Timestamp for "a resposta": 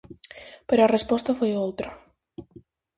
0.83-1.37